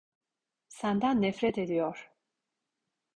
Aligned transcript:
Senden 0.67 1.21
nefret 1.21 1.57
ediyor. 1.57 2.11